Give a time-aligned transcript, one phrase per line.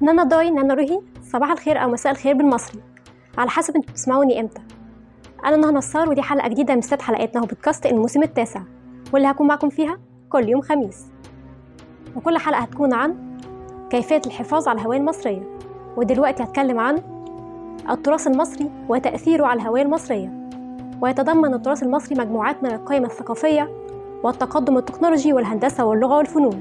[0.00, 2.80] نانا داي نانا روحي صباح الخير أو مساء الخير بالمصري.
[3.38, 4.60] على حسب أنتوا بتسمعوني إمتى.
[5.44, 8.60] أنا نهى نصار ودي حلقة جديدة من ست حلقات نهى بودكاست الموسم التاسع
[9.12, 9.98] واللي هكون معكم فيها
[10.30, 11.06] كل يوم خميس.
[12.16, 13.38] وكل حلقة هتكون عن
[13.90, 15.42] كيفية الحفاظ على الهوية المصرية
[15.96, 17.02] ودلوقتي هتكلم عن
[17.90, 20.48] التراث المصري وتأثيره على الهوية المصرية
[21.00, 23.70] ويتضمن التراث المصري مجموعات من القيم الثقافية
[24.22, 26.60] والتقدم التكنولوجي والهندسة واللغة والفنون.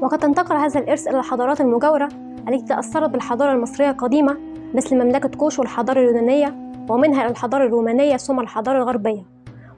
[0.00, 2.08] وقد تنتقل هذا الإرث إلى الحضارات المجاورة
[2.48, 4.36] التي تأثرت بالحضارة المصرية القديمة
[4.74, 9.22] مثل مملكة كوش والحضارة اليونانية ومنها إلى الحضارة الرومانية ثم الحضارة الغربية.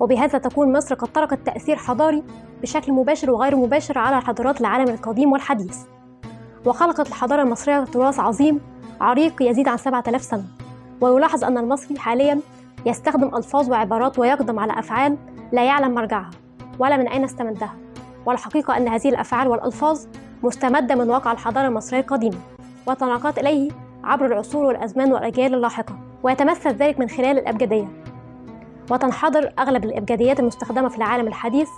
[0.00, 2.22] وبهذا تكون مصر قد تركت تأثير حضاري
[2.62, 5.78] بشكل مباشر وغير مباشر على حضارات العالم القديم والحديث.
[6.66, 8.60] وخلقت الحضارة المصرية تراث عظيم
[9.00, 10.44] عريق يزيد عن 7000 سنة.
[11.00, 12.40] ويلاحظ أن المصري حاليا
[12.86, 15.16] يستخدم ألفاظ وعبارات ويقدم على أفعال
[15.52, 16.30] لا يعلم مرجعها
[16.78, 17.74] ولا من أين استمدها
[18.26, 20.00] والحقيقة أن هذه الأفعال والألفاظ
[20.42, 22.36] مستمدة من واقع الحضارة المصرية القديمة.
[22.86, 23.70] وتناقلت إليه
[24.04, 27.88] عبر العصور والأزمان والأجيال اللاحقة ويتمثل ذلك من خلال الأبجدية.
[28.90, 31.68] وتنحدر أغلب الأبجديات المستخدمة في العالم الحديث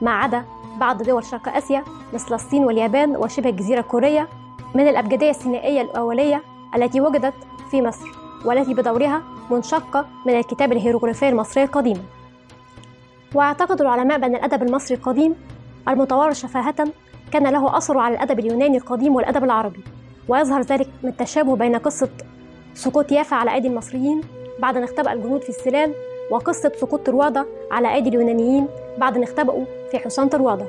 [0.00, 0.44] ما عدا
[0.80, 4.28] بعض دول شرق آسيا مثل الصين واليابان وشبه الجزيرة الكورية
[4.74, 6.42] من الأبجدية السينائية الأولية
[6.76, 7.34] التي وجدت
[7.70, 8.06] في مصر
[8.44, 12.02] والتي بدورها منشقة من الكتاب الهيروغليفي المصري القديم.
[13.34, 15.34] وأعتقد العلماء بأن الأدب المصري القديم
[15.88, 16.88] المتوارث شفاهة
[17.32, 19.84] كان له أثر على الأدب اليوناني القديم والأدب العربي.
[20.28, 22.08] ويظهر ذلك من التشابه بين قصة
[22.74, 24.20] سقوط يافا على أيدي المصريين
[24.58, 25.94] بعد أن اختبأ الجنود في السلال
[26.30, 28.66] وقصة سقوط طروادة على أيدي اليونانيين
[28.98, 30.66] بعد أن اختبأوا في حصان طروادة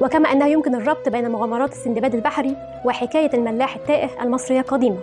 [0.00, 4.98] وكما أنه يمكن الربط بين مغامرات السندباد البحري وحكاية الملاح التائه المصرية القديمة.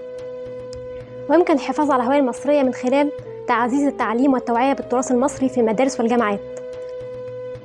[1.30, 3.12] ويمكن الحفاظ على الهوية المصرية من خلال
[3.48, 6.40] تعزيز التعليم والتوعية بالتراث المصري في المدارس والجامعات.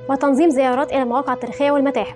[0.09, 2.15] وتنظيم زيارات إلى المواقع التاريخية والمتاحف.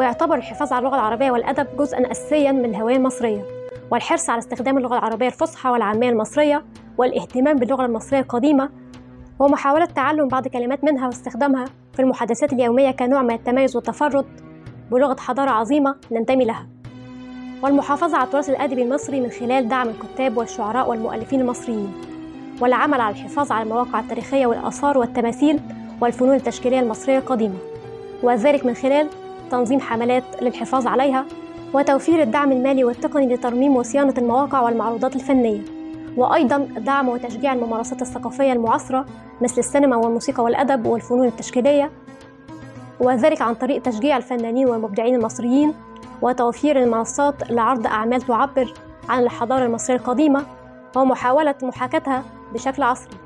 [0.00, 3.44] ويعتبر الحفاظ على اللغة العربية والأدب جزءا أساسيا من الهوية المصرية
[3.90, 6.64] والحرص على استخدام اللغة العربية الفصحى والعامية المصرية
[6.98, 8.70] والاهتمام باللغة المصرية القديمة
[9.38, 14.26] ومحاولة تعلم بعض كلمات منها واستخدامها في المحادثات اليومية كنوع من التميز والتفرد
[14.90, 16.66] بلغة حضارة عظيمة ننتمي لها.
[17.62, 21.92] والمحافظة على التراث الأدبي المصري من خلال دعم الكتاب والشعراء والمؤلفين المصريين
[22.60, 25.60] والعمل على الحفاظ على المواقع التاريخية والآثار والتماثيل
[26.00, 27.58] والفنون التشكيلية المصرية القديمة
[28.22, 29.08] وذلك من خلال
[29.50, 31.24] تنظيم حملات للحفاظ عليها
[31.74, 35.60] وتوفير الدعم المالي والتقني لترميم وصيانة المواقع والمعروضات الفنية
[36.16, 39.06] وأيضا دعم وتشجيع الممارسات الثقافية المعاصرة
[39.40, 41.90] مثل السينما والموسيقى والأدب والفنون التشكيلية
[43.00, 45.74] وذلك عن طريق تشجيع الفنانين والمبدعين المصريين
[46.22, 48.74] وتوفير المنصات لعرض أعمال تعبر
[49.08, 50.42] عن الحضارة المصرية القديمة
[50.96, 52.24] ومحاولة محاكاتها
[52.54, 53.16] بشكل عصري.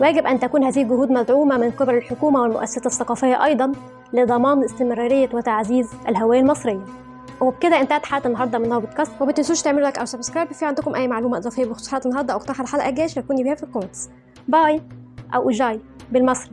[0.00, 3.72] ويجب أن تكون هذه الجهود مدعومة من قبل الحكومة والمؤسسات الثقافية أيضا
[4.12, 6.84] لضمان استمرارية وتعزيز الهوية المصرية.
[7.40, 9.12] وبكده انتهت حلقة النهارده من نهى بودكاست.
[9.20, 10.52] وما تنسوش تعملوا like أو subscribe.
[10.52, 13.62] في عندكم أي معلومة إضافية بخصوص حلقة النهارده أو اقتراح الحلقة الجايه شاركوني بيها في
[13.62, 14.10] ال comments.
[14.48, 14.82] باي.
[15.34, 15.80] أو اجاي
[16.12, 16.46] بالمصري.